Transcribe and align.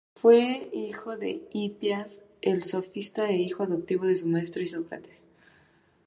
Fue 0.15 0.67
hijo 0.73 1.15
de 1.15 1.47
Hipias 1.53 2.21
el 2.41 2.63
sofista 2.63 3.29
e 3.29 3.35
hijo 3.37 3.61
adoptivo 3.61 4.07
de 4.07 4.15
su 4.15 4.25
maestro 4.27 4.59
Isócrates. 4.63 5.27